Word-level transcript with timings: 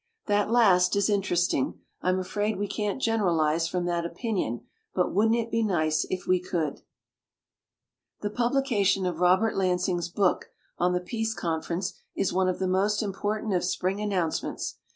That 0.25 0.49
last 0.49 0.95
is 0.95 1.11
interesting. 1.11 1.79
I'm 2.01 2.17
afraid 2.17 2.57
we 2.57 2.67
can't 2.67 2.99
generalize 2.99 3.67
from 3.67 3.85
that 3.85 4.03
opinion; 4.03 4.61
but 4.95 5.13
wouldn't 5.13 5.35
it 5.35 5.51
be 5.51 5.61
nice 5.61 6.07
if 6.09 6.25
we 6.25 6.39
could! 6.39 6.81
The 8.21 8.31
publication 8.31 9.05
of 9.05 9.19
Robert 9.19 9.55
Lansing's 9.55 10.09
book 10.09 10.49
on 10.79 10.93
the 10.93 11.01
Peace 11.01 11.35
Conference 11.35 11.93
is 12.15 12.33
one 12.33 12.49
of 12.49 12.57
the 12.57 12.67
most 12.67 13.03
important 13.03 13.53
of 13.53 13.63
spring 13.63 14.01
an 14.01 14.09
nouncements. 14.09 14.77